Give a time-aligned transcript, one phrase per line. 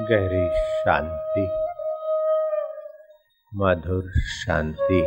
[0.00, 1.44] गहरी शांति,
[3.54, 4.98] मधुर शांति।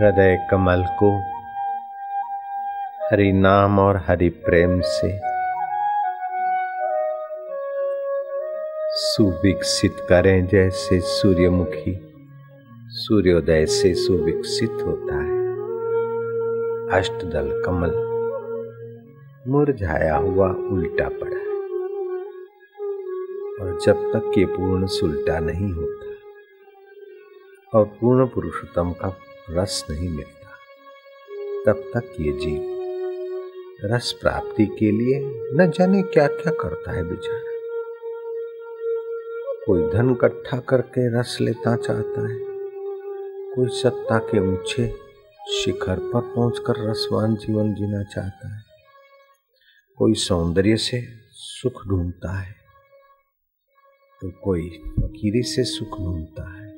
[0.00, 1.18] हृदय कमल को
[3.06, 5.20] हरि नाम और हरि प्रेम से
[8.92, 12.14] सुविकसित करें, जैसे सूर्यमुखी
[12.88, 15.40] सूर्योदय से सुविकसित होता है।
[17.00, 18.10] अष्टदल कमल
[19.48, 21.39] मुरझाया हुआ उल्टा पड़ा।
[23.60, 26.08] और जब तक ये पूर्ण सुलटा नहीं होता
[27.72, 29.08] और पूर्ण पुरुषोत्तम का
[29.50, 30.48] रस नहीं मिलता,
[31.66, 32.60] तब तक ये जीव
[33.84, 35.20] रस प्राप्ति के लिए
[35.54, 37.48] न जाने क्या क्या करता है बेचारा।
[39.66, 42.38] कोई धन इकट्ठा करके रस लेता चाहता है,
[43.54, 44.86] कोई सत्ता के ऊँचे
[45.54, 48.62] शिखर पर पहुंचकर रसवान जीवन जीना चाहता है,
[49.98, 52.59] कोई सौंदर्य से सुख ढूंढता है
[54.22, 56.68] तो कोई फकीरी से सुख ढूंढता है,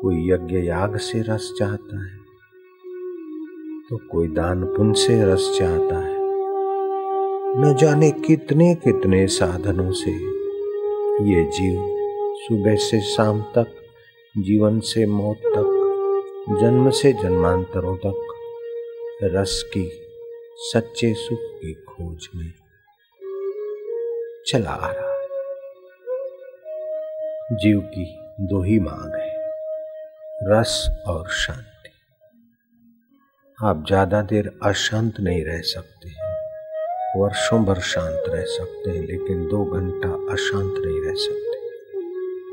[0.00, 2.16] कोई यज्ञ याग से रस चाहता है
[3.90, 6.16] तो कोई दान पुण्य से रस चाहता है।
[7.56, 10.10] न जाने कितने कितने साधनों से
[11.30, 11.78] ये जीव
[12.38, 13.72] सुबह से शाम तक,
[14.38, 18.28] जीवन से मौत तक, जन्म से जन्मांतरों तक
[19.24, 19.88] रस की
[20.64, 22.52] सच्चे सुख की खोज में
[24.46, 25.11] चला आ रहा
[27.52, 28.04] जीव की
[28.40, 29.30] दो ही मांग है,
[30.42, 30.74] रस
[31.06, 31.90] और शांति।
[33.58, 36.30] आप ज़्यादा देर अशांत नहीं रह सकते हैं,
[37.16, 41.60] वर्षों भर शांत रह सकते हैं, लेकिन दो घंटा अशांत नहीं रह सकते।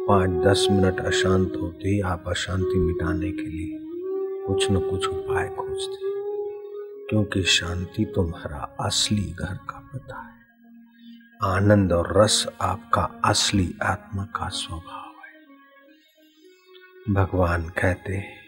[0.08, 3.78] पाँच दस मिनट अशांत होते ही आप अशांति मिटाने के लिए
[4.48, 6.08] कुछ न कुछ उपाय खोजते
[7.10, 10.39] क्योंकि शांति तुम्हारा असली घर का पता है।
[11.44, 15.32] आनंद और रस आपका असली आत्मा का स्वभाव है।
[17.14, 18.40] भगवान कहते हैं,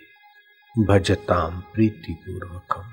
[0.85, 2.84] भजताम प्रीति पूर्वकम,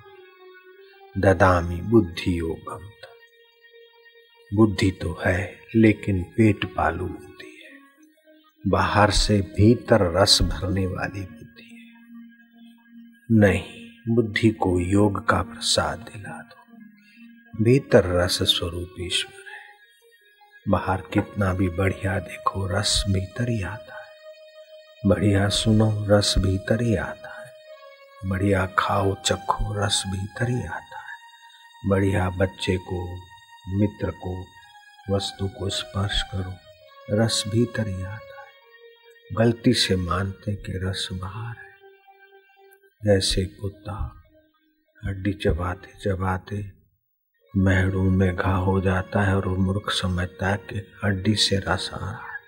[1.20, 2.88] ददामी बुद्धि योगम
[4.56, 7.78] बुद्धि तो है, लेकिन पेट पालू बुद्धि है।
[8.66, 11.94] बाहर से भीतर रस भरने वाली बुद्धि है।
[13.30, 19.37] नहीं, बुद्धि को योग का प्रसाद दिला दो। भीतर रस स्वरूप ईश्वर
[20.68, 24.08] बाहर कितना भी बढ़िया देखो, रस भीतर ही आता है।
[25.06, 27.52] बढ़िया सुनो, रस भीतर ही आता है।
[28.26, 31.18] बढ़िया खाओ, चखो, रस भीतर ही आता है।
[31.86, 33.16] बढ़िया बच्चे को,
[33.78, 34.44] मित्र को,
[35.14, 36.54] वस्तु को स्पर्श करो,
[37.10, 38.48] रस भीतर ही आता है।
[39.32, 41.68] गलती से मानते कि रस बाहर है।
[43.04, 44.22] जैसे कुत्ता,
[45.04, 46.77] हड्डी चबाते चबाते
[47.56, 51.96] महड़ू में घा हो जाता है और मूर्ख समझता है कि हड्डी से रस आ
[51.96, 52.38] रहा है।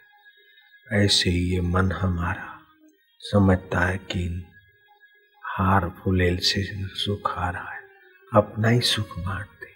[1.04, 2.60] ऐसे ही ये मन हमारा
[3.20, 4.46] समझता है कि
[5.44, 7.80] हार फुलेल से सुख आ रहा है।
[8.34, 9.66] अपना ही सुख बांटते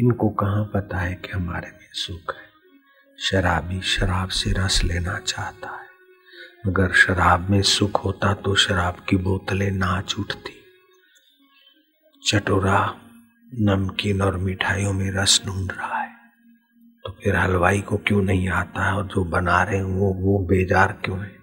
[0.00, 2.48] इनको कहाँ पता है कि हमारे में सुख है?
[3.18, 5.88] शराबी शराब से रस लेना चाहता है।
[6.66, 10.64] अगर शराब में सुख होता तो शराब की बोतलें नाच उठती।
[12.26, 13.00] चटोरा
[13.54, 16.12] नमकीन और मिठाइयों में रस ढूंढ रहा है।
[17.04, 20.38] तो फिर हलवाई को क्यों नहीं आता है और जो बना रहे हैं वो वो
[20.38, 21.36] बेजार क्यों है?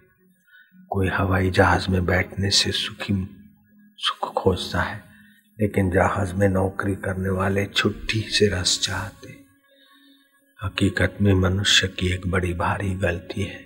[0.90, 3.38] कोई हवाई जहाज़ में बैठने से सुखी,
[3.98, 5.04] सुख खोजता है,
[5.62, 9.46] लेकिन जहाज़ में नौकरी करने वाले छुट्टी से रस चाहते
[10.64, 13.66] हकीकत में मनुष्य की एक बड़ी भारी गलती है।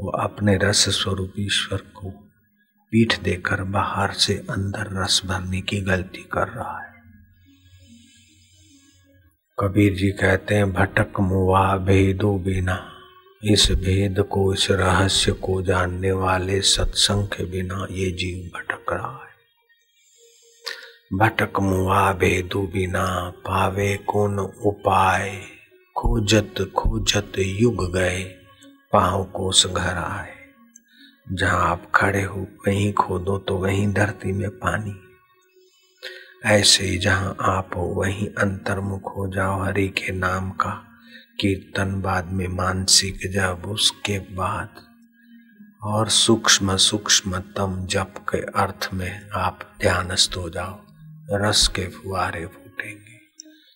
[0.00, 2.10] वो अपने रस स्वरूप ईश्वर को
[2.90, 6.87] पीठ देकर बाहर से अंदर रस भरने की गलती कर रहा है।
[9.60, 12.92] कबीर जी कहते हैं, भटक मुआ भेदो बिना।
[13.44, 19.12] इस भेद को, इस रहस्य को जानने वाले सत्संग के बिना ये जीव भटक रहा
[19.12, 19.28] है।
[21.18, 25.42] भटक मुआ भेदो बिना, पावे कौन उपाय?
[25.96, 28.22] खोजत खोजत युग गए,
[28.92, 30.34] पाँव कोस घर आए।
[31.32, 35.07] जहाँ आप खड़े हो, वहीं खोदो तो वहीं धरती में पानी।
[36.46, 41.00] ऐसे ही जहाँ आप हो, वहीं अंतर्मुख हो जाओ हरि के नाम का
[41.40, 44.68] कीर्तन बाद में मानसिक जब उसके बाद।
[45.82, 50.80] और सूक्ष्म सूक्ष्मतम जप के अर्थ में आप ध्यानस्थ हो जाओ,
[51.30, 53.20] रस के फुआरे फूटेंगे।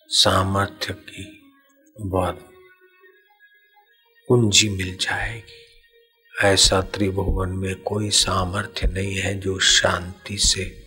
[0.09, 1.55] सामर्थ्य की
[2.00, 2.49] बहुत
[4.29, 5.62] कुंजी मिल जाएगी।
[6.43, 10.81] ऐसा त्रिभुवन में कोई सामर्थ्य नहीं है जो शांति से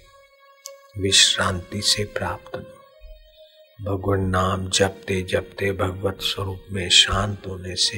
[0.98, 2.62] विश्रांति से प्राप्त हो
[3.80, 7.98] भगवान नाम जपते जपते भगवत स्वरूप में शांत होने से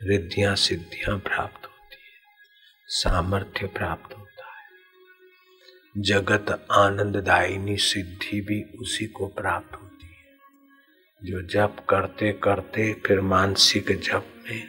[0.00, 9.26] रिद्धियाँ सिद्धियाँ प्राप्त होती है, सामर्थ्य प्राप्त होता है। जगत आनंददायिनी सिद्धि भी उसी को
[9.26, 14.62] प्राप्त होती है। जो जप करते करते फिर मानसिक जप में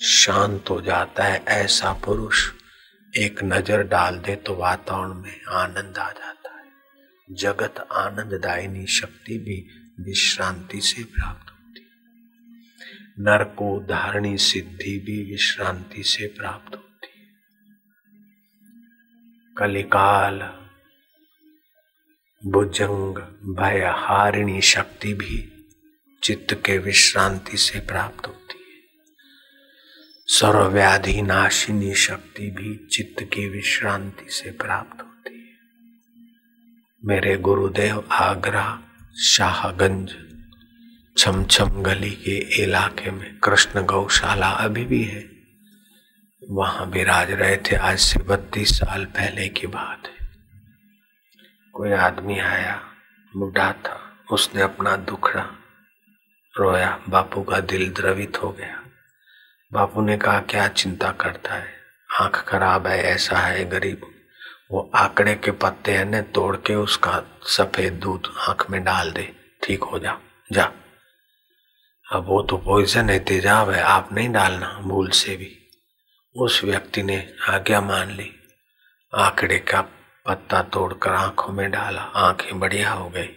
[0.00, 2.50] शांत हो जाता है, ऐसा पुरुष
[3.12, 6.27] एक नज़र डाल दे तो वातावरण में आनंद आ जाता है।
[7.32, 9.68] जगत आनंददायिनी शक्ति भी
[10.02, 11.80] विश्रांति से प्राप्त होती
[13.22, 16.88] नर को धारणी सिद्धि भी विश्रांति से प्राप्त होती
[19.58, 20.38] कलिकाल,
[22.46, 23.14] भुजंग
[23.56, 25.66] भय हारिणी शक्ति भी
[26.22, 28.58] चित्त के विश्रांति से प्राप्त होती है।
[30.26, 35.07] सर्वव्याधि नाशिनी शक्ति भी चित्त की विश्रांति से प्राप्त है।
[37.08, 38.82] मेरे गुरुदेव आगरा,
[39.16, 40.14] शाहगंज,
[41.18, 45.30] छमछम गली के इलाके में कृष्ण गौशाला अभी भी है।
[46.50, 50.28] वहाँ विराज रहे थे, आज से बत्तीस साल पहले की बात है।
[51.72, 52.82] कोई आदमी आया
[53.36, 55.46] बुढ़ा था, उसने अपना दुखड़ा
[56.56, 58.82] रोया, बापू का दिल द्रवित हो गया।
[59.72, 61.74] बापू ने कहा, क्या चिंता करता है?
[62.20, 64.14] आँख खराब है, ऐसा है, गरीब
[64.70, 69.36] वो आंकड़े के पत्ते है ना, तोड़ के उसका सफ़ेद दूध आँख में डाल दे।
[69.62, 70.18] ठीक हो जा
[70.52, 70.72] जा।
[72.12, 75.58] अब वो तो पॉइजन है तेजाब है, आप नहीं डालना, भूल से भी।
[76.36, 78.34] उस व्यक्ति ने आज्ञा मान ली।
[79.14, 79.80] आंकड़े का
[80.26, 83.28] पत्ता तोड़कर आँखों में डाला, आँखें बढ़िया हो गई।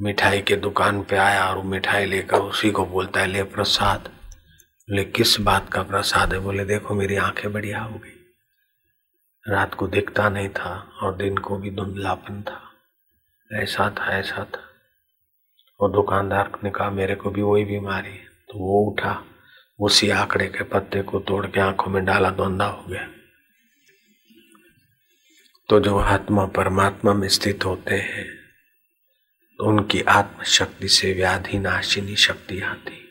[0.00, 5.04] मिठाई के दुकान पे आया और मिठाई लेकर उसी को बोलता है, ले प्रसाद। बोले,
[5.04, 6.38] किस बात का प्रसाद है?
[6.38, 8.17] बोले, देखो, मेरी आँखें बढ़िया हो गई।
[9.48, 12.72] रात को दिखता नहीं था और दिन को भी धुंधलापन था।
[13.52, 14.60] ऐसा था ऐसा था।
[15.80, 19.24] और दुकानदार ने कहा, मेरे को भी वही बीमारी है। तो वो उठा,
[19.80, 23.08] उसी आंकड़े के पत्ते को तोड़ के आँखों में डाला, धोंधा हो गया।
[25.68, 28.38] तो जो आत्मा परमात्मा में स्थित होते हैं
[29.58, 33.07] तो उनकी आत्मशक्ति से व्याधि नाशिनी शक्ति आती।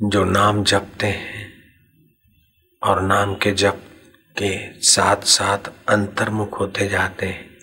[0.00, 1.46] जो नाम जपते हैं
[2.82, 3.80] और नाम के जप
[4.36, 7.56] के साथ साथ अंतर्मुख होते जाते हैं।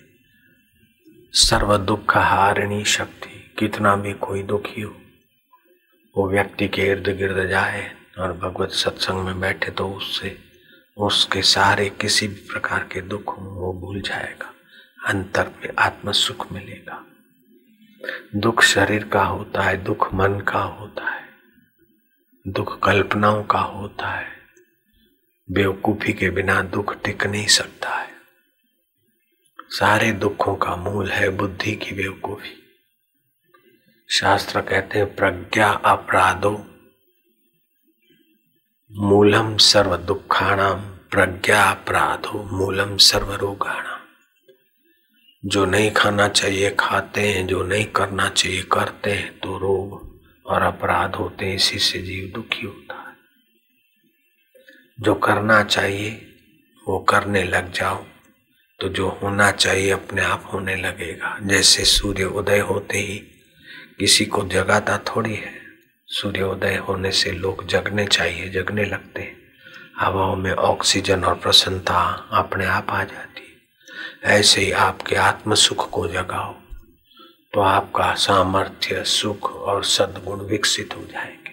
[1.34, 4.94] सर्व दुख हारिणी शक्ति, कितना भी कोई दुखी हो,
[6.14, 10.36] वो व्यक्ति के इर्द गिर्द जाए और भगवत सत्संग में बैठे तो उससे,
[10.96, 14.52] उसके सारे किसी भी प्रकार के दुख वो भूल जाएगा,
[15.06, 17.04] अंतर में आत्म सुख मिलेगा।
[18.36, 21.23] दुख शरीर का होता है, दुख मन का होता है।
[22.46, 24.28] दुख कल्पनाओं का होता है।
[25.50, 28.10] बेवकूफ़ी के बिना दुख टिक नहीं सकता है।
[29.68, 32.62] सारे दुखों का मूल है बुद्धि की बेवकूफ़ी।
[34.10, 36.66] शास्त्र कहते हैं, प्रज्ञा अपराधो।
[38.92, 44.00] मूलम सर्व दुखाणाम, प्रज्ञा अपराधो, मूलम सर्व रोगाणाम।
[45.44, 49.83] जो नहीं खाना चाहिए, खाते हैं, जो नहीं करना चाहिए, करते हैं तो रोग
[50.46, 53.16] और अपराध होते हैं, इसी से जीव दुखी होता है।
[55.00, 56.34] जो करना चाहिए,
[56.88, 58.06] वो करने लग जाओ।
[58.80, 63.18] तो जो होना चाहिए, अपने आप होने लगेगा। जैसे सूर्य उदय होते ही
[63.98, 65.60] किसी को जगाता थोड़ी है।
[66.06, 69.36] सूर्य उदय होने से लोग जगने चाहिए, जगने लगते हैं।
[69.98, 73.54] हवाओं में ऑक्सीजन और प्रसन्नता अपने आप आ जाती है।
[74.38, 76.63] ऐसे ही आपके आत्म सुख को जगाओ।
[77.54, 81.52] तो आपका सामर्थ्य सुख और सद्गुण विकसित हो जाएँगे।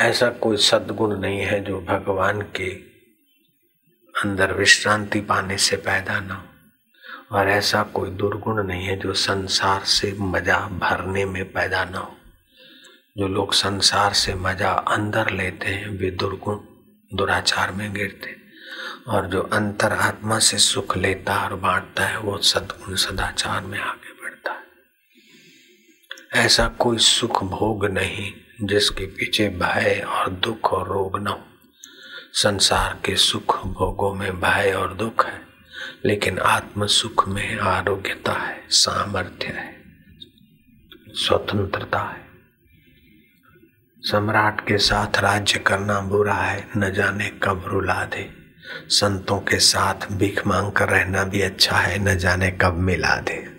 [0.00, 2.68] ऐसा कोई सद्गुण नहीं है जो भगवान के
[4.14, 6.42] अंदर विश्रांति पाने से पैदा न हो,
[7.36, 12.16] और ऐसा कोई दुर्गुण नहीं है जो संसार से मज़ा भरने में पैदा न हो।
[13.18, 16.58] जो लोग संसार से मज़ा अंदर लेते हैं, वे दुर्गुण,
[17.14, 18.36] दुराचार में गिरते
[19.08, 24.03] और जो अंतर आत्मा से सुख लेता और बांटता है, वो सदगुण, सदाचार में आगे
[26.34, 31.44] ऐसा कोई सुख भोग नहीं जिसके पीछे भय और दुख और रोग न हो।
[32.32, 35.40] संसार के सुख भोगों में भय और दुख है,
[36.04, 39.82] लेकिन आत्म सुख में आरोग्यता है, सामर्थ्य है,
[41.08, 42.24] स्वतंत्रता है।
[44.00, 48.30] सम्राट के साथ राज्य करना बुरा है, न जाने कब रुला दे।
[48.88, 53.53] संतों के साथ भीख मांग कर रहना भी अच्छा है, न जाने कब मिला दे।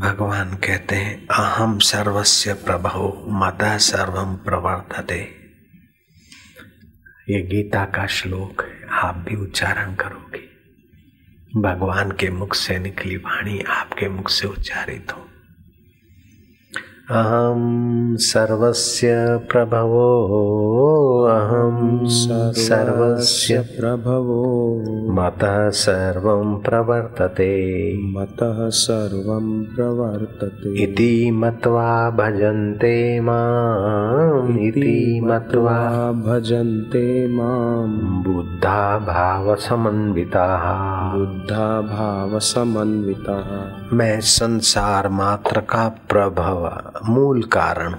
[0.00, 5.20] भगवान कहते हैं अहम सर्वस्य प्रभो मता सर्वम प्रवर्तते
[7.30, 10.40] ये गीता का श्लोक है, आप भी उच्चारण करोगे।
[11.60, 15.28] भगवान के मुख से निकली वाणी आपके मुख से उच्चारित हो।
[17.10, 19.08] अहम सर्वस्य
[19.52, 20.26] प्रभवो
[21.24, 22.00] अहम
[22.52, 37.28] सर्वस्य प्रभवो। मतः सर्वं प्रवर्तते। मतः सर्वं प्रवर्तते। इति मत्वा भजन्ते माम् इति मत्वा भजन्ते
[37.28, 37.86] माँ
[38.26, 40.64] बुद्धा भावसमन्विताः
[41.18, 46.72] बुद्धा भावसमन्विताः मैं संसार मात्र का प्रभव।
[47.04, 47.96] मूल कारण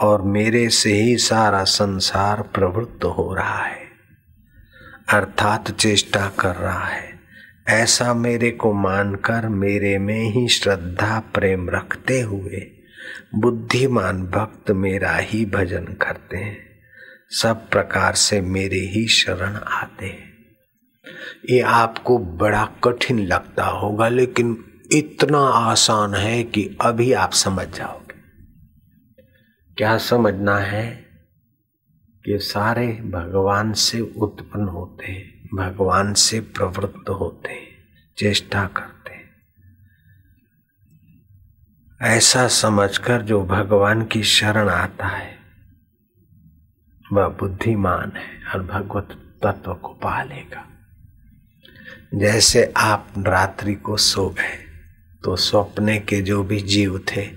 [0.00, 3.86] और मेरे से ही सारा संसार प्रवृत्त हो रहा है।
[5.08, 7.20] अर्थात चेष्टा कर रहा है।
[7.68, 12.72] ऐसा मेरे को मानकर मेरे में ही श्रद्धा प्रेम रखते हुए
[13.34, 16.66] बुद्धिमान भक्त मेरा ही भजन करते हैं।
[17.30, 20.36] सब प्रकार से मेरे ही शरण आते हैं।
[21.50, 28.20] ये आपको बड़ा कठिन लगता होगा, लेकिन इतना आसान है कि अभी आप समझ जाओगे।
[29.76, 31.06] क्या समझना है
[32.24, 37.68] कि सारे भगवान से उत्पन्न होते हैं, भगवान से प्रवृत्त होते हैं,
[38.18, 39.30] चेष्टा करते हैं।
[42.02, 45.38] ऐसा समझकर जो भगवान की शरण आता है,
[47.12, 49.08] वह बुद्धिमान है और भगवत
[49.42, 50.66] तत्व को पा लेगा
[52.14, 54.65] जैसे आप रात्रि को सो गए
[55.26, 57.28] तो सपने के जो भी जीव थे,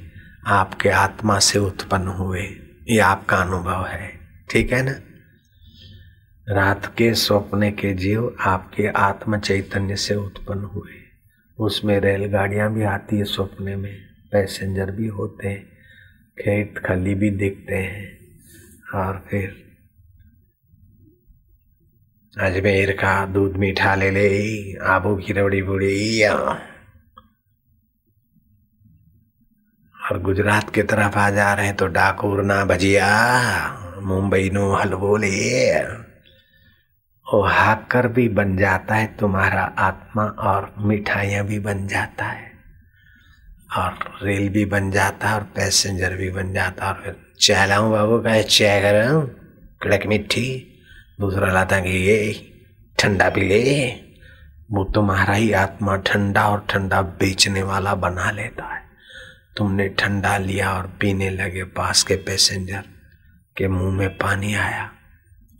[0.48, 2.42] आपके आत्मा से उत्पन्न हुए,
[2.90, 4.20] ये आपका अनुभव है।
[4.50, 4.92] ठीक है ना?
[6.50, 10.92] रात के सपने के जीव आपके आत्म चैतन्य से उत्पन्न हुए।
[11.60, 13.98] उसमें रेलगाड़ियाँ भी आती है सपने में,
[14.32, 15.66] पैसेंजर भी होते हैं,
[16.40, 18.20] खेत खली भी दिखते हैं।
[18.96, 19.78] और फिर,
[22.38, 26.24] अजमेर का दूध मीठा ले ले, आबू की रबड़ी बुड़ी
[30.12, 33.10] और गुजरात की तरफ़ आ जा रहे हैं तो डाकोर ना भजिया
[34.04, 35.82] मुंबई नो हलवो ले
[37.34, 42.52] वो हाकर भी बन जाता है, तुम्हारा आत्मा और मिठाइयाँ भी बन जाता है।
[43.78, 47.68] और रेल भी बन जाता है और पैसेंजर भी बन जाता है। और फिर चाय
[47.68, 49.26] लाऊं बाबू का चाय कर
[49.84, 50.78] कड़क मिट्टी
[51.20, 52.50] दूसरा लाता कि ये
[53.00, 53.94] ठंडा पी ले।
[54.72, 58.89] वो तुम्हारा ही आत्मा ठंडा और ठंडा बेचने वाला बना लेता है।
[59.56, 62.84] तुमने ठंडा लिया और पीने लगे पास के पैसेंजर
[63.58, 64.90] के मुँह में पानी आया।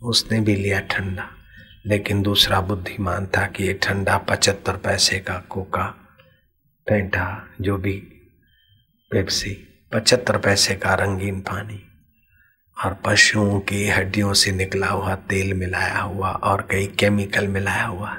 [0.02, 1.28] उसने भी लिया ठंडा,
[1.86, 5.84] लेकिन दूसरा बुद्धिमान था कि ये ठंडा पचहत्तर पैसे का कोका
[6.86, 7.92] पेंटा, जो भी
[9.10, 9.52] पेप्सी,
[9.92, 11.82] पचहत्तर पैसे का रंगीन पानी
[12.84, 18.16] और पशुओं की हड्डियों से निकला हुआ तेल मिलाया हुआ और कई केमिकल मिलाया हुआ,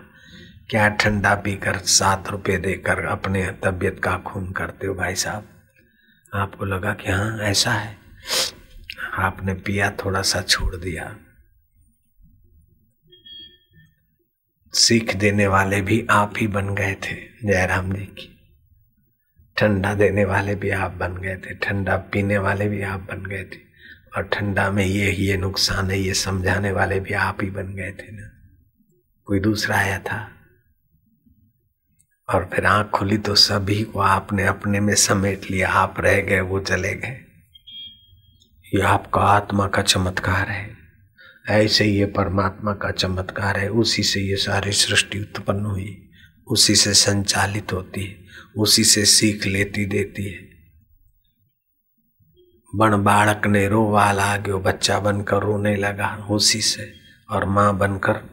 [0.69, 5.47] क्या ठंडा पीकर सात रुपए देकर अपने तबीयत का खून करते हो भाई साहब?
[6.33, 7.97] आपको लगा कि हाँ ऐसा है।
[9.13, 11.17] आपने पिया, थोड़ा सा छोड़ दिया।
[14.73, 17.15] सीख देने वाले भी आप ही बन गए थे,
[17.47, 18.37] जयराम जी की।
[19.57, 23.43] ठंडा देने वाले भी आप बन गए थे, ठंडा पीने वाले भी आप बन गए
[23.43, 23.59] थे,
[24.17, 27.91] और ठंडा में ये ये नुकसान है, ये समझाने वाले भी आप ही बन गए
[27.91, 28.31] थे ना।
[29.25, 30.40] कोई दूसरा आया था?
[32.31, 36.39] और फिर आँख खुली तो सभी को आपने अपने में समेट लिया। आप रह गए,
[36.39, 37.25] वो चले गए।
[38.75, 40.77] ये आपका आत्मा का चमत्कार है।
[41.49, 46.09] ऐसे ये परमात्मा का चमत्कार है। उसी से ये सारी सृष्टि उत्पन्न हुई।
[46.47, 48.15] उसी से संचालित होती है।
[48.57, 50.51] उसी से सीख लेती देती है।
[52.75, 56.93] बण बालक ने रोवा लागो बच्चा बनकर रोने लगा। उसी से
[57.29, 58.30] और माँ बनकर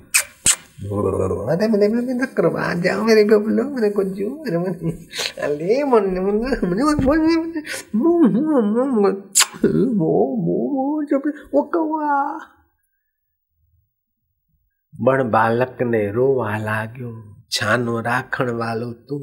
[15.03, 17.13] बण बालक ने रोवा लागो
[17.51, 19.19] छानो राखण वालो तू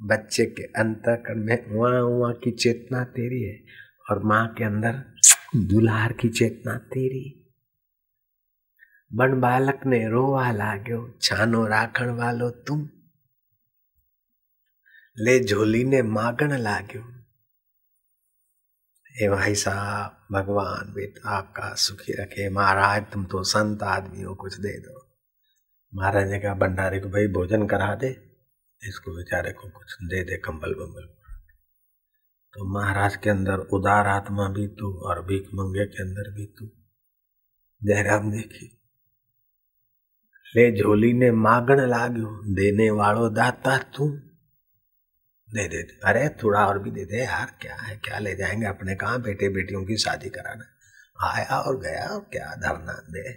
[0.00, 3.58] बच्चे के अंतकरण में वहाँ वहाँ की चेतना तेरी है,
[4.10, 5.04] और माँ के अंदर
[5.56, 7.47] दुलार की चेतना तेरी बन
[9.10, 12.88] बालक ने रोवा लाग्यो, छानो राखण वालो तुम।
[15.18, 17.00] ले झोली ने मागण लाग्यो,
[19.14, 24.58] हे भाई साहब, भगवान बेटा आपका सुखी रखे, महाराज तुम तो संत आदमी हो कुछ
[24.58, 25.00] दे दो।
[25.92, 28.10] महाराज ने कहा, भंडारी को भाई भोजन करा दे,
[28.82, 31.14] इसको बेचारे को कुछ दे दे कंबल बम्बल
[32.54, 36.66] तो महाराज के अंदर उदार आत्मा भी तू और भीख मंगे के अंदर भी तू।
[37.82, 38.66] जयराम देखी
[40.56, 44.08] ले झोली ने मागण लागो, देने वालों दाता तू।
[45.54, 48.94] दे दे अरे, थोड़ा और भी दे दे यार, क्या है, क्या ले जाएँगे अपने
[48.94, 50.64] कहा बेटे बेटियों की शादी कराना?
[51.26, 53.32] आया और गया, और क्या धरना दे?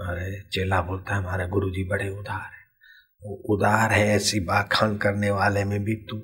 [0.00, 2.66] अरे, चेला बोलता है, हमारे गुरु जी बड़े उदार है।
[3.22, 6.16] वो उदार है ऐसी बाखान करने वाले में भी तू।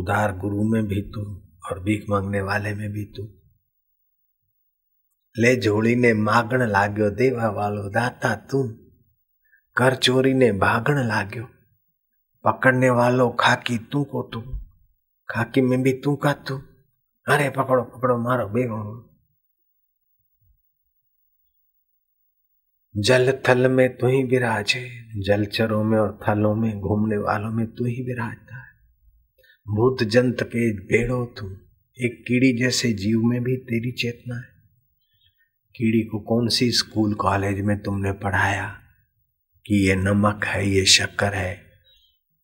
[0.00, 3.37] उदार गुरु में भी तू, और भीख मांगने वाले में भी तू।
[5.42, 8.62] ले झोली ने मागण लाग्यो देवा वालो दाता तू
[9.76, 11.44] कर चोरी ने भागण लाग्यो
[12.44, 14.22] पकड़ने वालों खाकी तू को
[15.28, 16.56] खाकी में भी तू का तू
[17.26, 18.80] अरे पकड़ो पकड़ो मारो बेगो
[22.94, 24.82] जल थल में तू ही विराजे
[25.26, 30.70] जलचरों में और थलों में घूमने वालों में तू ही विराजता है भूत जंत के
[30.86, 31.50] भेड़ो तू
[31.98, 34.57] एक कीड़ी जैसे जीव में भी तेरी चेतना है
[35.78, 38.78] कीड़ी को कौन सी स्कूल कॉलेज में तुमने पढ़ाया?
[39.66, 41.64] कि ये नमक है, ये शक्कर है,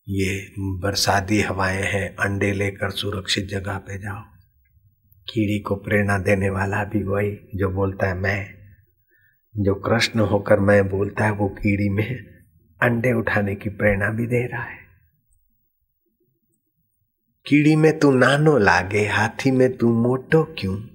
[0.09, 4.21] ये बरसाती हवाएँ हैं, अंडे लेकर सुरक्षित जगह पे जाओ।
[5.29, 8.55] कीड़ी को प्रेरणा देने वाला भी वही जो बोलता है मैं।
[9.57, 12.25] जो कृष्ण होकर मैं बोलता है, वो कीड़ी में
[12.81, 14.79] अंडे उठाने की प्रेरणा भी दे रहा है।
[17.45, 20.94] कीड़ी में तू नानो लागे, हाथी में तू मोटो क्यों?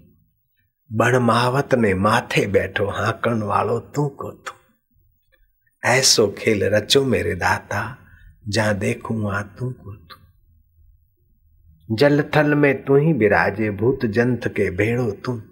[0.92, 4.52] बण महावत ने माथे बैठो, हाकण वालो तू को तू
[5.84, 7.98] ऐसो खेल रचो मेरे दाता
[8.48, 10.16] जहाँ देखूँ वहाँ तू को तू
[11.96, 15.42] जल थल में तू ही बिराजे, भूत जंत के भेड़ो तू?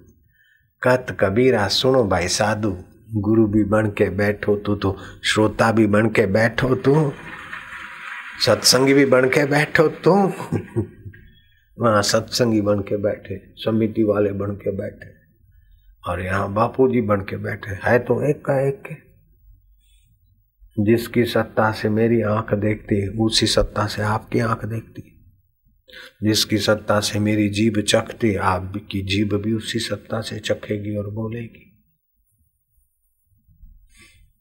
[0.82, 2.76] कत कबीरा सुनो भाई साधु,
[3.14, 7.12] गुरु भी बन के बैठो तू तो श्रोता भी बन के बैठो तू?
[8.46, 10.12] सत्संगी भी बन के बैठो तू?
[11.78, 15.17] वहाँ सत्संगी बन के बैठे, समिति वाले बन के बैठे।
[16.08, 19.08] और यहाँ बापू जी बन के बैठे है। तो एक का एक के।
[20.84, 25.18] जिसकी सत्ता से मेरी आँख देखती है, उसी सत्ता से आपकी आँख देखती है।
[26.22, 31.86] जिसकी सत्ता से मेरी जीभ चखती आपकी जीभ भी उसी सत्ता से चखेगी और बोलेगी।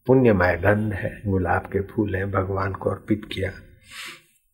[0.06, 3.52] पुण्यमय गंध है, गुलाब के फूल है, भगवान को अर्पित किया।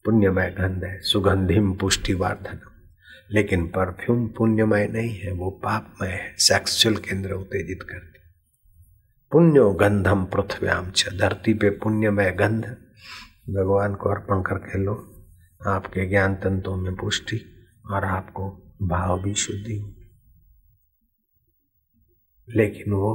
[0.05, 2.74] पुण्यमय गंध है, सुगंधिम पुष्टिवर्धनम।
[3.31, 8.19] लेकिन परफ्यूम पुण्यमय नहीं है, वो पापमय है। सेक्सुअल केंद्र उत्तेजित करती।
[9.33, 12.65] पुण्यो गंधम पृथ्व्याम च धरती पे पुण्यमय गंध।
[13.51, 15.27] भगवान को अर्पण करके लो,
[15.67, 17.45] आपके ज्ञान तंतों में पुष्टि
[17.91, 20.01] और आपको भाव भी शुद्धि
[22.49, 23.15] लेकिन वो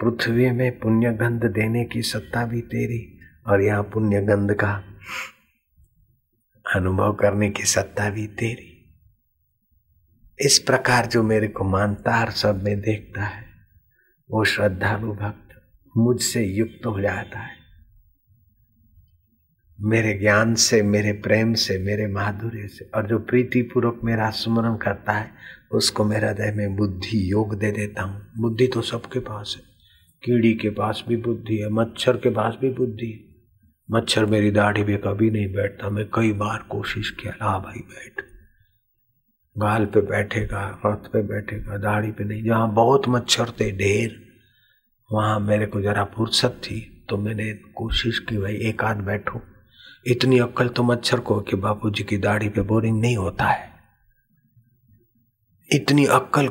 [0.00, 4.84] पृथ्वी में पुण्य गंध देने की सत्ता भी तेरी और यहाँ पुण्य गंध का
[6.76, 8.71] अनुभव करने की सत्ता भी तेरी।
[10.40, 13.44] इस प्रकार जो मेरे को मानता हर सब में देखता है,
[14.30, 15.62] वो श्रद्धालु भक्त
[15.96, 17.62] मुझसे युक्त हो जाता है।
[19.80, 24.76] मेरे ज्ञान से, मेरे प्रेम से, मेरे माधुर्य से और जो प्रीति पूर्वक मेरा स्मरण
[24.76, 25.30] करता है,
[25.72, 29.62] उसको मेरा हृदय में बुद्धि योग दे देता हूँ। बुद्धि तो सबके पास है।
[30.24, 33.32] कीड़ी के पास भी बुद्धि है, मच्छर के पास भी बुद्धि है।
[33.90, 38.31] मच्छर मेरी दाढ़ी पे कभी नहीं बैठता, मैं कई बार कोशिश किया, ला भाई बैठ।
[39.56, 44.16] गाल पे बैठेगा, हाथ पे बैठेगा, दाढ़ी पे नहीं, जहाँ बहुत मच्छर थे, ढेर,
[45.10, 49.40] वहाँ मेरे को जरा फुर्सत थी तो मैंने कोशिश की, भाई, एक आध बैठो।
[50.06, 53.70] इतनी अक्ल तो मच्छर को कि बापू जी की दाढ़ी पे बोरिंग नहीं होता है।
[55.70, 56.48] इतनी अक्ल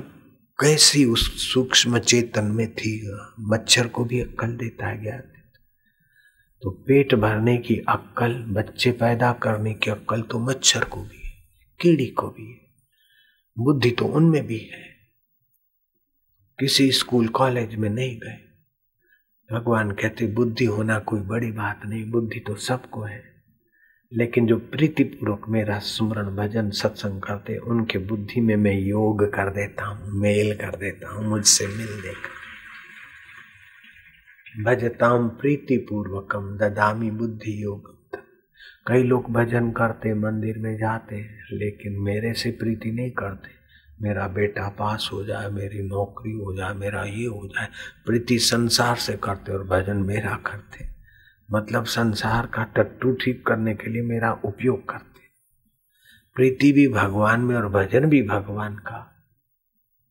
[0.60, 2.94] कैसी उस सूक्ष्म चेतन में थी,
[3.42, 5.22] मच्छर को भी अक्ल देता है ज्ञान
[6.64, 11.32] तो पेट भरने की अक्ल बच्चे पैदा करने की अक्ल तो मच्छर को भी है,
[11.80, 12.71] कीड़ी को भी है।
[13.64, 14.92] बुद्धि तो उनमें भी है।
[16.60, 18.48] किसी स्कूल कॉलेज में नहीं गए।
[19.52, 23.32] भगवान कहते, बुद्धि होना कोई बड़ी बात नहीं, बुद्धि तो सबको है।
[24.14, 29.86] लेकिन जो प्रीतिपूर्वक मेरा स्मरण, भजन, सत्संग करते, उनके बुद्धि में मैं योग कर देता
[29.86, 32.42] हूँ, मेल कर देता हूँ, मुझसे मिल देकर
[34.64, 38.01] भजताम प्रीतिपूर्वकम ददामी बुद्धि योग
[38.88, 43.50] कई लोग भजन करते, मंदिर में जाते, लेकिन मेरे से प्रीति नहीं करते।
[44.02, 47.68] मेरा बेटा पास हो जाए, मेरी नौकरी हो जाए, मेरा ये हो जाए,
[48.06, 50.88] प्रीति संसार से करते और भजन मेरा करते।
[51.50, 55.22] मतलब संसार का टट्टू ठीक करने के लिए मेरा उपयोग करते।
[56.36, 59.08] प्रीति भी भगवान में और भजन भी भगवान का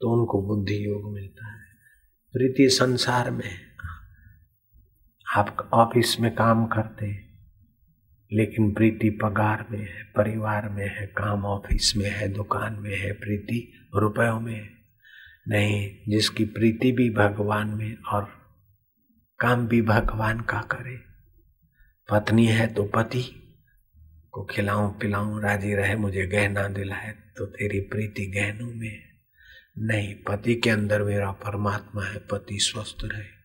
[0.00, 1.64] तो उनको बुद्धि योग मिलता है।
[2.34, 3.50] प्रीति संसार में,
[5.26, 7.06] आप ऑफ़िस में काम करते
[8.32, 13.12] लेकिन प्रीति पगार में है, परिवार में है, काम ऑफ़िस में है, दुकान में है,
[13.12, 14.70] प्रीति रुपयों में है।
[15.48, 18.40] नहीं, जिसकी प्रीति भी भगवान में और
[19.38, 21.00] काम भी भगवान का करे।
[22.10, 23.36] पत्नी है तो पति
[24.32, 29.10] को खिलाऊं, पिलाऊं, राज़ी रहे, मुझे गहना दिलाए तो तेरी प्रीति गहनों में
[29.78, 33.40] नहीं, पति के अंदर मेरा परमात्मा है, पति स्वस्थ रहे।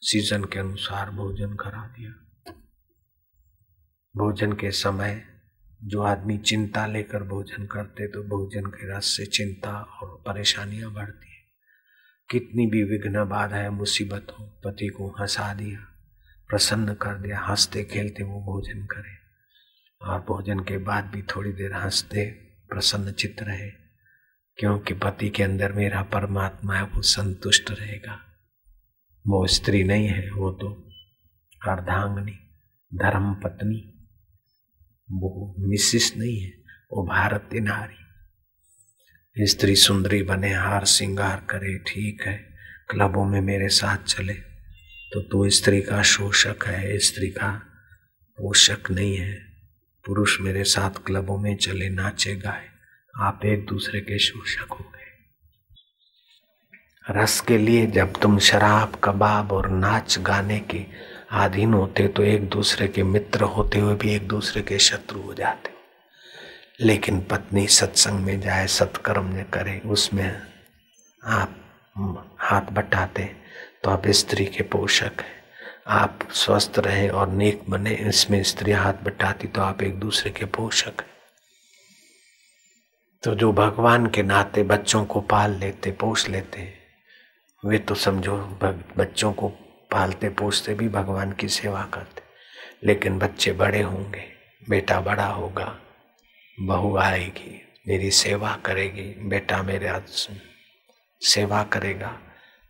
[0.00, 2.23] सीज़न के अनुसार भोजन करा दिया।
[4.16, 5.24] भोजन के समय
[5.84, 11.28] जो आदमी चिंता लेकर भोजन करते तो भोजन के रस से चिंता और परेशानियाँ बढ़ती
[11.28, 11.42] है।
[12.30, 15.78] कितनी भी विघ्न बाधाएँ, मुसीबत हो पति को हंसा दिया
[16.48, 19.14] प्रसन्न कर दिया, हँसते खेलते वो भोजन करे।
[20.06, 22.30] और भोजन के बाद भी थोड़ी देर हँसते,
[22.68, 23.70] प्रसन्न चित्त रहे,
[24.56, 28.20] क्योंकि पति के अंदर मेरा परमात्मा है, वो संतुष्ट रहेगा।
[29.26, 30.88] वो स्त्री नहीं है, वो तो
[31.68, 32.38] अर्धांगनी
[32.94, 33.90] धर्म पत्नी
[35.10, 36.52] वो मिसिस नहीं है,
[36.92, 37.94] वो भारतीय नारी।
[39.46, 42.54] स्त्री सुंदरी बने, हार श्रृंगार करे, ठीक है,
[42.90, 44.34] क्लबों में मेरे साथ चले।
[45.12, 47.62] तो तू स्त्री का शोषक है स्त्री का
[48.38, 49.34] पोषक नहीं है।
[50.06, 52.68] पुरुष मेरे साथ क्लबों में चले, नाचे, गाए,
[53.16, 55.04] आप एक दूसरे के शोषक हो गए।
[57.10, 60.86] रस के लिए जब तुम शराब, कबाब और नाच गाने के
[61.30, 65.34] अधीन होते तो एक दूसरे के मित्र होते हुए भी एक दूसरे के शत्रु हो
[65.34, 65.70] जाते।
[66.80, 70.42] लेकिन पत्नी सत्संग में जाए, सत्कर्म में करे, उसमें
[71.24, 71.56] आप
[72.38, 73.24] हाथ बटाते
[73.84, 75.42] तो आप स्त्री के पोषक हैं।
[75.86, 80.44] आप स्वस्थ रहें और नेक बने, इसमें स्त्री हाथ बटाती तो आप एक दूसरे के
[80.44, 81.12] पोषक हैं।
[83.22, 86.72] तो जो भगवान के नाते बच्चों को पाल लेते, पोष लेते,
[87.64, 88.36] वे तो समझो
[88.98, 89.52] बच्चों को
[89.94, 92.22] पालते पोसते भी भगवान की सेवा करते।
[92.86, 94.24] लेकिन बच्चे बड़े होंगे,
[94.62, 95.74] बेटा बड़ा होगा,
[96.58, 100.00] बहू आएगी, मेरी सेवा करेगी, बेटा मेरे
[101.22, 102.16] सेवा करेगा,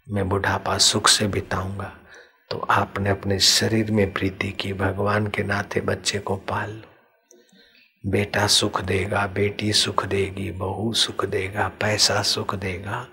[0.07, 1.93] मैं बुढ़ापा सुख से बिताऊँगा
[2.51, 6.91] तो आपने अपने शरीर में प्रीति की, भगवान के नाते बच्चे को पाल लो।
[8.05, 13.07] बेटा सुख देगा, बेटी सुख देगी, बहू सुख देगा, पैसा सुख देगा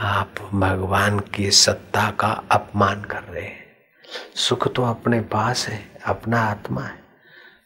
[0.00, 3.64] आप भगवान की सत्ता का अपमान कर रहे हैं।
[4.34, 7.02] सुख तो अपने पास है, अपना आत्मा है।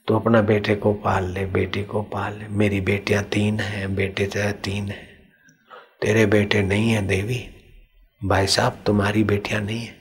[0.06, 4.26] तो अपना बेटे को पाल ले, बेटी को पाल ले। मेरी बेटियाँ तीन हैं, बेटे
[4.26, 5.08] तेरे तीन हैं।
[6.02, 7.48] तेरे बेटे नहीं है, देवी।
[8.24, 9.96] भाई साहब, तुम्हारी बेटियाँ नहीं है।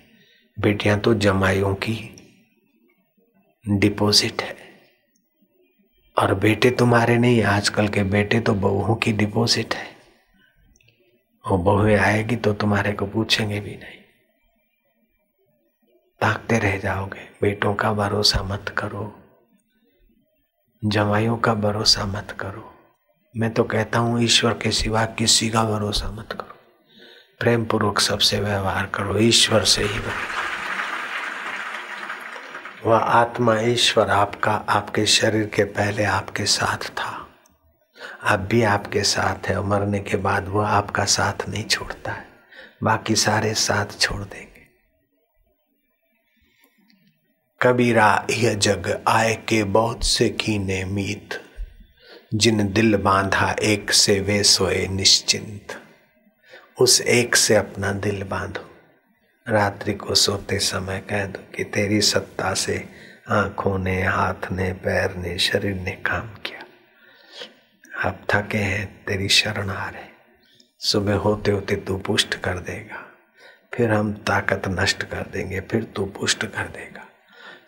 [0.60, 2.16] बेटियाँ तो जमाइयों की
[3.70, 4.56] डिपॉजिट है।
[6.18, 9.93] और बेटे तुम्हारे नहीं, आजकल के बेटे तो बहुओं की डिपॉजिट है।
[11.52, 14.00] वो बहुएँ आएगी तो तुम्हारे को पूछेंगे भी नहीं।
[16.22, 19.20] ताकते रह जाओगे। बेटों का भरोसा मत करो।
[20.86, 22.76] जमाइयों का भरोसा मत करो।
[23.38, 26.58] मैं तो कहता हूँ, ईश्वर के सिवा किसी का भरोसा मत करो।
[27.40, 30.00] प्रेम पूर्वक सबसे व्यवहार करो, ईश्वर से ही
[32.86, 37.23] वह आत्मा ईश्वर आपका, आपके शरीर के पहले आपके साथ था।
[38.24, 42.28] अब भी आपके साथ है और मरने के बाद वह आपका साथ नहीं छोड़ता है।
[42.84, 44.54] बाकी सारे साथ छोड़ देंगे।
[47.62, 51.30] कबीरा, यह जग आए के बहुत से कीने मीत,
[52.34, 55.68] जिन दिल बांधा एक से वे सोए निश्चिंत।
[56.82, 58.70] उस एक से अपना दिल बांधो।
[59.50, 62.90] रात्रि को सोते समय कह दो कि तेरी सत्ता से
[63.30, 66.63] आँखों ने, हाथ ने, पैर ने, शरीर ने काम किया।
[68.04, 70.12] अब थके हैं, तेरी शरण आ रहे
[70.80, 73.06] सुबह होते होते तू पुष्ट कर देगा।
[73.74, 77.06] फिर हम ताकत नष्ट कर देंगे, फिर तू पुष्ट कर देगा।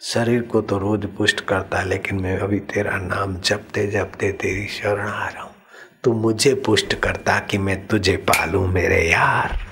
[0.01, 4.67] शरीर को तो रोज पुष्ट करता है, लेकिन मैं अभी तेरा नाम जपते जपते तेरी
[4.67, 5.55] शरण आ रहा हूँ।
[6.03, 9.64] तू मुझे पुष्ट करता कि मैं तुझे पालू, मेरे यार।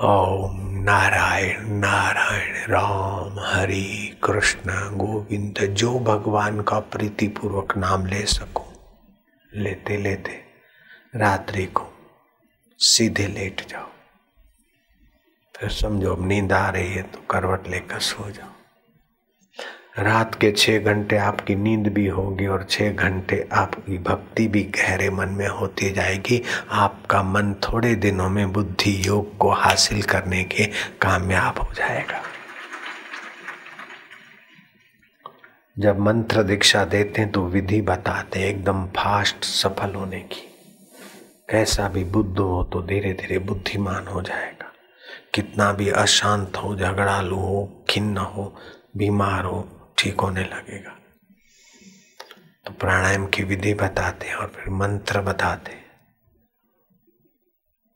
[0.00, 8.64] ओम नारायण नारायण राम, हरि कृष्ण, गोविंद, जो भगवान का प्रीतिपूर्वक नाम ले सको।
[9.54, 10.42] लेते लेते,
[11.16, 11.86] रात्रि को
[12.78, 13.88] सीधे लेट जाओ।
[15.56, 18.57] फिर समझो अब नींद आ रही है तो करवट लेकर सो जाओ।
[19.94, 25.08] रात के छः घंटे आपकी नींद भी होगी और छः घंटे आपकी भक्ति भी गहरे
[25.10, 30.66] मन में होती जाएगी। आपका मन थोड़े दिनों में बुद्धि योग को हासिल करने के
[31.02, 32.20] कामयाब हो जाएगा।
[35.76, 40.46] जब मंत्र दीक्षा देते हैं तो विधि बताते एकदम फास्ट सफल होने की।
[41.50, 44.72] कैसा भी बुद्ध हो तो धीरे धीरे बुद्धिमान हो जाएगा।
[45.34, 48.54] कितना भी अशांत हो, झगड़ालू हो, खिन्न हो,
[48.96, 49.60] बीमार हो
[49.98, 50.98] ठीक होने लगेगा।
[52.64, 55.84] तो प्राणायाम की विधि बताते हैं और फिर मंत्र बताते हैं।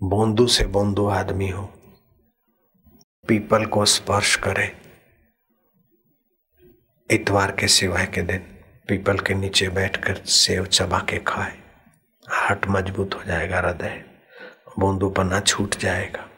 [0.03, 1.65] बोंदू से बोंदू आदमी हो।
[3.29, 4.83] पीपल को स्पर्श करे।
[7.11, 8.39] इतवार के सिवाय के दिन
[8.89, 11.63] पीपल के नीचे बैठकर सेव चबा के खाए।
[12.29, 14.05] हार्ट मज़बूत हो जाएगा हृदय।
[14.79, 16.29] बूंदू पन्ना छूट जाएगा।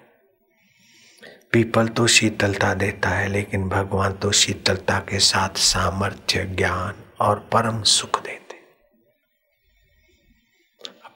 [1.55, 7.83] पीपल तो शीतलता देता है, लेकिन भगवान तो शीतलता के साथ सामर्थ्य, ज्ञान और परम
[7.83, 8.57] सुख देते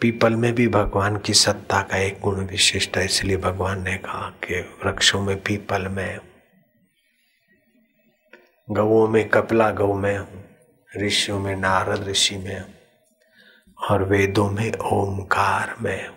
[0.00, 4.30] पीपल में भी भगवान की सत्ता का एक गुण विशिष्ट है, इसलिए भगवान ने कहा
[4.44, 6.18] कि वृक्षों में पीपल में
[8.68, 10.26] गवों में कपला गौ में
[10.92, 12.64] ऋषियों में नारद ऋषि में
[13.78, 16.10] और वेदों में ओमकार में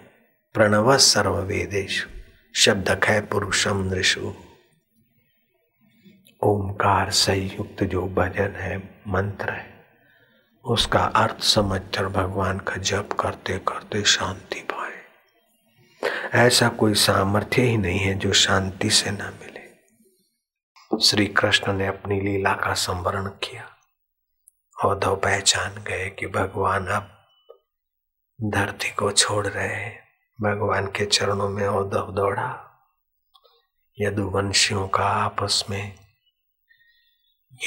[0.56, 2.06] प्रणव सर्व वेदेश
[2.56, 4.34] शब्द है पुरुषम ऋषु
[6.44, 9.86] ओमकार संयुक्त जो भजन है, मंत्र है,
[10.66, 15.02] उसका अर्थ समझकर भगवान का जप करते करते शांति पाए।
[16.34, 19.62] ऐसा कोई सामर्थ्य ही नहीं है जो शांति से न मिले।
[21.04, 23.78] श्री कृष्ण ने अपनी लीला का संवरण किया
[24.86, 27.28] औधव पहचान गए कि भगवान अब
[28.44, 30.11] धरती को छोड़ रहे हैं।
[30.44, 32.80] भगवान के चरणों में औधव दौड़ा।
[34.00, 35.96] यदुवंशियों का आपस में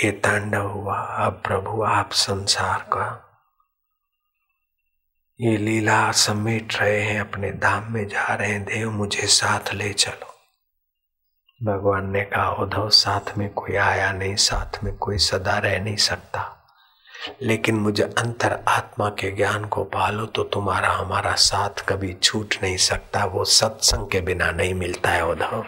[0.05, 3.31] ये तांडव हुआ, अब प्रभु आप संसार का।
[5.41, 9.93] ये लीला समेट रहे हैं, अपने धाम में जा रहे हैं, देव मुझे साथ ले
[9.93, 10.35] चलो।
[11.73, 15.97] भगवान ने कहा उद्धव साथ में कोई आया नहीं, साथ में कोई सदा रह नहीं
[15.97, 16.64] सकता।
[17.43, 22.77] लेकिन मुझे अंतर आत्मा के ज्ञान को पालो तो तुम्हारा हमारा साथ कभी छूट नहीं
[22.77, 25.67] सकता। वो सत्संग के बिना नहीं मिलता है, उद्धव।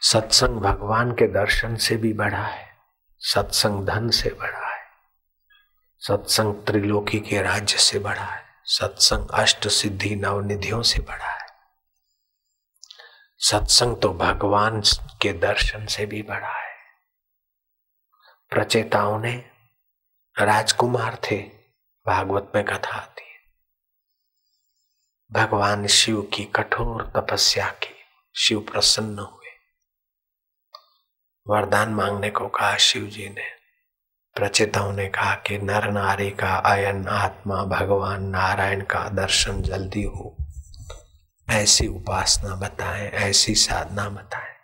[0.00, 2.68] सत्संग भगवान के दर्शन से भी बड़ा है।
[3.18, 4.80] सत्संग धन से बड़ा है।
[5.98, 11.46] सत्संग त्रिलोकी के राज्य से बड़ा है। सत्संग अष्ट सिद्धि नवनिधियों से बड़ा है।
[13.38, 14.82] सत्संग तो भगवान
[15.22, 16.63] के दर्शन से भी बड़ा है।
[18.54, 19.50] प्रचेताओं ने
[20.38, 21.38] राजकुमार थे,
[22.06, 23.38] भागवत में कथा आती है।
[25.32, 27.94] भगवान शिव की कठोर तपस्या की
[28.36, 29.46] शिव प्रसन्न हुए।
[31.46, 33.50] वरदान मांगने को कहा शिव जी ने।
[34.34, 40.36] प्रचेताओं ने कहा कि नर नारी का अयन आत्मा भगवान नारायण का दर्शन जल्दी हो।
[41.50, 44.54] ऐसी उपासना बताएँ, ऐसी साधना बताएँ।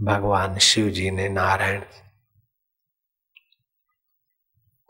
[0.00, 1.82] भगवान शिव जी ने नारायण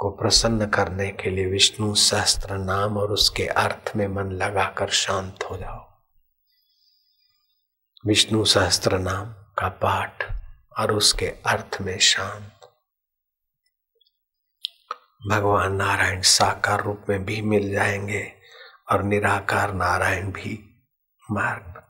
[0.04, 5.44] को प्रसन्न करने के लिए विष्णु सहस्त्र नाम और उसके अर्थ में मन लगाकर शांत
[5.50, 6.02] हो जाओ।
[8.06, 10.24] विष्णु सहस्त्र नाम का पाठ
[10.78, 12.60] और उसके अर्थ में शांत।
[15.30, 18.32] भगवान नारायण साकार रूप में भी मिल जाएँगे
[18.92, 20.82] और निराकार नारायण भी
[21.30, 21.82] मार्ग।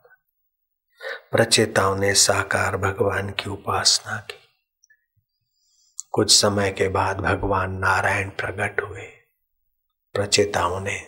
[1.31, 4.44] प्रचेताओं ने साकार भगवान की उपासना की।
[6.15, 9.03] कुछ समय के बाद भगवान नारायण प्रकट हुए।
[10.15, 11.01] प्रचेताओं ने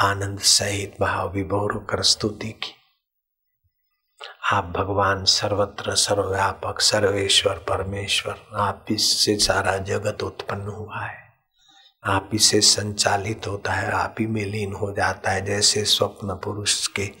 [0.00, 2.74] आनंद सहित भाव विभोर कर स्तुति की।
[4.52, 11.32] आप भगवान सर्वत्र, सर्वव्यापक, सर्वेश्वर, परमेश्वर, आप इससे सारा जगत उत्पन्न हुआ है।
[12.04, 16.86] आप इसे संचालित होता है, आप ही में लीन हो जाता है, जैसे स्वप्न पुरुष
[16.86, 17.12] के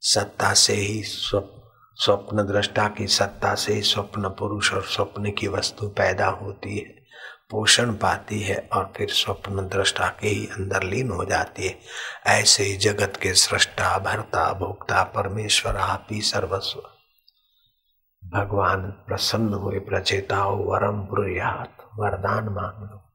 [0.00, 1.59] सत्ता से ही स्वप्न
[2.08, 7.00] दृष्टा की सत्ता से ही स्वप्न पुरुष और स्वप्न की वस्तु पैदा होती है,
[7.50, 11.78] पोषण पाती है और फिर स्वप्न दृष्टा के ही अंदर लीन हो जाती है।
[12.26, 16.82] ऐसे ही जगत के सृष्टा, भरता, भोक्ता, परमेश्वर, आप ही सर्वस्व।
[18.28, 23.12] भगवान प्रसन्न हुए प्रचेताओ वरम ब्रुयात वरदान मांग लो।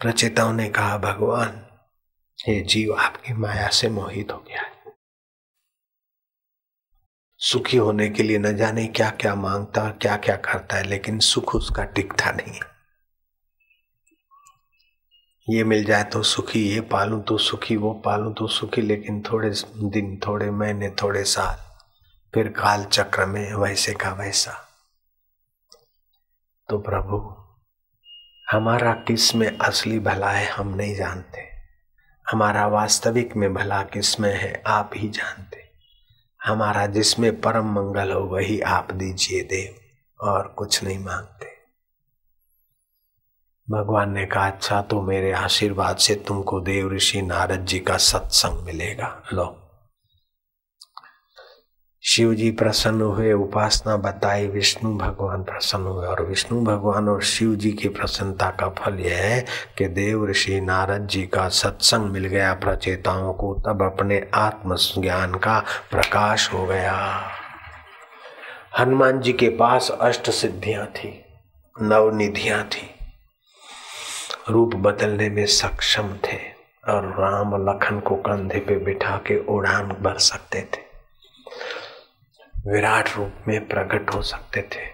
[0.00, 1.66] प्रचेताओं ने कहा, भगवान,
[2.48, 4.75] ये जीव आपकी माया से मोहित हो गया है।
[7.38, 11.54] सुखी होने के लिए न जाने क्या क्या माँगता क्या क्या करता है, लेकिन सुख
[11.54, 12.60] उसका टिकता नहीं
[15.50, 19.50] ये मिल जाए तो सुखी, ये पालू तो सुखी, वो पालू तो सुखी, लेकिन थोड़े
[19.76, 21.56] दिन, थोड़े महीने, थोड़े साल,
[22.34, 24.68] फिर काल चक्र में वैसे का वैसा।
[26.68, 27.34] तो प्रभु,
[28.50, 31.48] हमारा किसमें असली भला है हम नहीं जानते।
[32.30, 35.65] हमारा वास्तविक में भला किसमें है आप ही जानते।
[36.46, 39.74] हमारा जिसमें परम मंगल हो, वही आप दीजिए देव,
[40.26, 41.46] और कुछ नहीं मांगते।
[43.70, 48.64] भगवान ने कहा अच्छा तो मेरे आशीर्वाद से तुमको देव ऋषि नारद जी का सत्संग
[48.64, 49.65] मिलेगा। लो।
[52.08, 57.54] शिव जी प्रसन्न हुए, उपासना बताई, विष्णु भगवान प्रसन्न हुए और विष्णु भगवान और शिव
[57.54, 59.44] जी की प्रसन्नता का फल यह है
[59.78, 65.34] कि देव ऋषि नारद जी का सत्संग मिल गया। प्रचेताओं को तब अपने आत्म ज्ञान
[65.34, 65.58] का
[65.90, 66.94] प्रकाश हो गया।
[68.78, 71.24] हनुमान जी के पास अष्ट सिद्धियाँ थी
[71.82, 72.90] नवनिधियाँ थी।
[74.50, 76.38] रूप बदलने में सक्षम थे
[76.88, 80.84] और राम लखन को कंधे पे बिठा के उड़ान भर सकते थे।
[82.68, 84.84] विराट रूप में प्रकट हो सकते थे।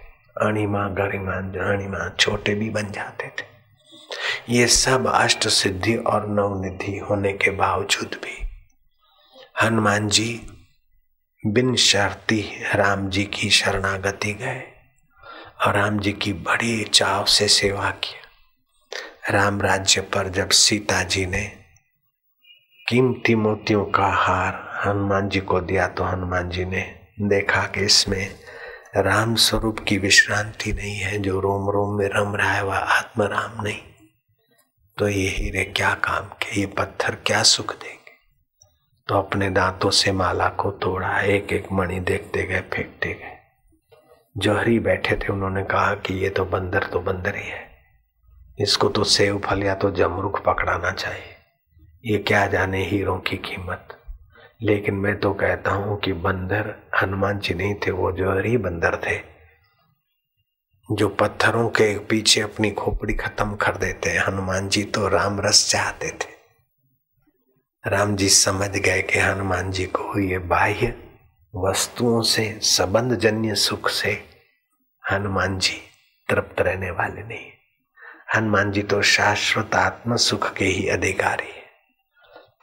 [0.47, 1.31] अणिमा, गरिमा
[1.71, 3.45] अणिमा छोटे भी बन जाते थे।
[4.49, 8.47] ये सब अष्ट सिद्धि और नवनिधि होने के बावजूद भी
[9.61, 10.47] हनुमान जी
[11.47, 12.41] बिन शर्ती
[12.75, 14.63] राम जी की शरणागति गए
[15.65, 18.15] और राम जी की बड़ी चाव से सेवा की।
[19.29, 21.51] राम राज्य पर जब सीता जी ने
[22.87, 28.35] कीमती मोतियों का हार हनुमान जी को दिया तो हनुमान जी ने देखा कि इसमें
[28.97, 33.23] राम स्वरूप की विश्रांति नहीं है, जो रोम रोम में रम रहा है, वह आत्म
[33.23, 33.79] राम नहीं।
[34.97, 38.11] तो ये हीरे क्या काम के ये पत्थर क्या सुख देंगे?
[39.07, 43.37] तो अपने दांतों से माला को तोड़ा एक एक मणि देखते गए, फेंकते गए।
[44.37, 47.69] जौहरी बैठे थे, उन्होंने कहा कि ये तो बंदर तो बंदर ही है।
[48.59, 51.35] इसको तो सेव फल या तो जमरुख पकड़ाना चाहिए।
[52.05, 54.02] ये क्या जाने हीरों की कीमत?
[54.63, 59.17] लेकिन मैं तो कहता हूँ कि बंदर हनुमान जी नहीं थे, वो जौहरी बंदर थे,
[60.89, 65.69] जो पत्थरों के पीछे अपनी खोपड़ी खत्म कर देते हैं। हनुमान जी तो राम रस
[65.71, 66.31] चाहते थे।
[67.83, 70.93] राम जी समझ गए कि हनुमान जी को ये बाह्य
[71.53, 74.11] वस्तुओं से संबंध जन्य सुख से
[75.03, 75.77] हनुमान जी
[76.29, 77.51] तृप्त रहने वाले नहीं।
[78.35, 81.62] हनुमान जी तो शाश्वत आत्म सुख के ही अधिकारी है।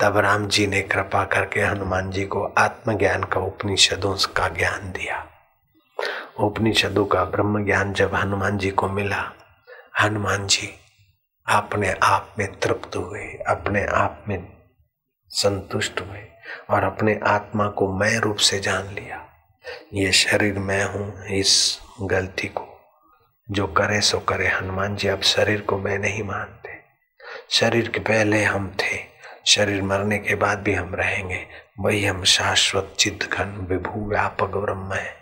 [0.00, 5.26] तब राम जी ने कृपा करके हनुमान जी को आत्मज्ञान का उपनिषदों का ज्ञान दिया।
[6.38, 9.32] उपनिषदों का ब्रह्म ज्ञान जब हनुमान जी को मिला,
[10.00, 10.74] हनुमान जी
[11.48, 14.52] अपने आप में तृप्त हुए, अपने आप में
[15.28, 16.28] संतुष्ट हुए
[16.70, 19.26] और अपने आत्मा को मैं रूप से जान लिया।
[19.94, 22.80] ये शरीर मैं हूँ, इस गलती को।
[23.50, 26.70] जो करे सो करे, हनुमान जी, अब शरीर को मैं नहीं मानते।
[27.50, 29.09] शरीर के पहले हम थे।
[29.46, 31.46] शरीर मरने के बाद भी हम रहेंगे।
[31.80, 35.20] वही हम शाश्वत चित्त घन, विभू, व्यापक ब्रह्म है।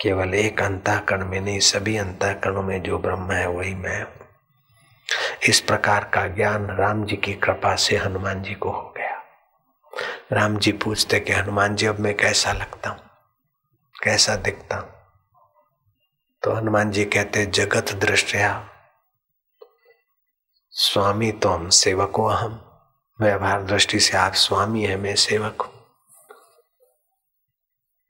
[0.00, 4.12] केवल एक अंतःकरण में नहीं, सभी अंतःकरणों में जो ब्रह्म है, वही मैं हूँ।
[5.48, 9.22] इस प्रकार का ज्ञान राम जी की कृपा से हनुमान जी को हो गया।
[10.32, 13.00] राम जी पूछते कि हनुमान जी, अब मैं कैसा लगता हूँ?
[14.02, 14.90] कैसा दिखता हूँ?
[16.42, 18.70] तो हनुमान जी कहते, जगत दृष्टिया,
[20.70, 22.73] स्वामी तो हम सेवको हम
[23.20, 25.72] व्यवहार दृष्टि से आप स्वामी है, मैं सेवक हूँ।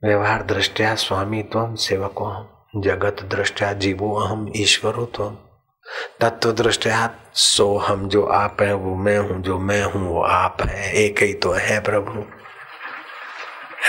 [0.03, 5.37] व्यवहार दृष्टिया स्वामी तुम सेवक हम जगत दृष्टिया जीवो अहम ईश्वरो तुम
[6.21, 10.61] तत्व दृष्टिया सो हम, जो आप है, वो मैं हूँ, जो मैं हूँ, वो आप
[10.61, 12.25] है। एक ही तो है प्रभु।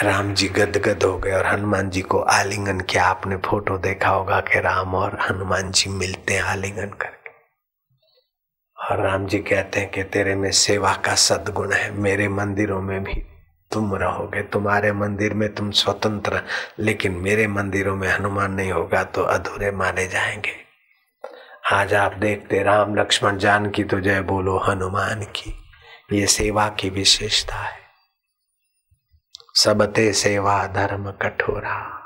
[0.03, 4.41] राम जी गदगद हो गए और हनुमान जी को आलिंगन, किया आपने फ़ोटो देखा होगा
[4.41, 7.16] कि राम और हनुमान जी मिलते हैं आलिंगन कर।
[8.91, 13.05] और राम जी कहते हैं कि तेरे में सेवा का सदगुण है। मेरे मंदिरों में
[13.05, 13.15] भी
[13.73, 16.43] तुम रहोगे। तुम्हारे मंदिर में तुम स्वतंत्र,
[16.79, 20.67] लेकिन मेरे मंदिरों में हनुमान नहीं होगा तो अधूरे माने जाएँगे।
[21.73, 25.65] आज आप देखते, राम लक्ष्मण जान की तो जय बोलो हनुमान की।
[26.13, 27.79] ये सेवा की विशेषता है।
[29.55, 32.03] सबते सेवा धर्म कठोरा।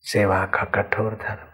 [0.00, 1.51] सेवा का कठोर धर्म।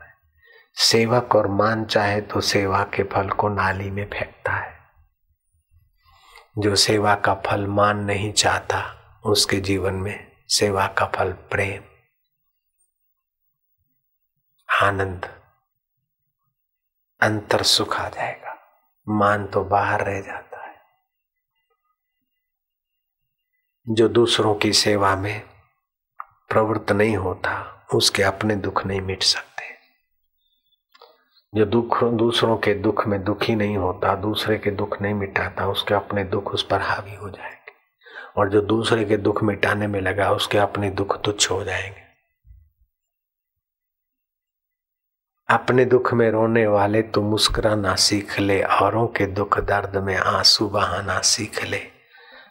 [0.80, 4.78] सेवक और मान चाहे तो सेवा के फल को नाली में फेंकता है।
[6.58, 8.94] जो सेवा का फल मान नहीं चाहता,
[9.26, 11.82] उसके जीवन में सेवा का फल प्रेम,
[14.86, 15.42] आनंद,
[17.22, 18.56] अंतर सुख आ जाएगा।
[19.08, 20.76] मान तो बाहर रह जाता है।
[23.88, 25.42] जो दूसरों की सेवा में
[26.48, 29.47] प्रवृत्त नहीं होता, उसके अपने दुख नहीं मिट सकते।
[31.54, 35.94] जो दुख, दूसरों के दुख में दुखी नहीं होता, दूसरे के दुख नहीं मिटाता, उसके
[35.94, 37.72] अपने दुख उस पर हावी हो जाएँगे।
[38.40, 42.08] और जो दूसरे के दुख मिटाने में लगा, उसके अपने दुख तुच्छ हो जाएँगे।
[45.48, 50.68] अपने दुख में रोने वाले तो मुस्कुराना सीख ले, औरों के दुख दर्द में आँसू
[50.68, 51.80] बहाना सीख ले।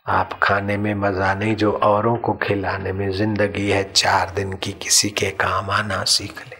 [0.07, 4.71] आप खाने में मज़ा नहीं, जो औरों को खिलाने में ज़िंदगी है, चार दिन की
[4.71, 6.56] किसी के काम आना सीख ले।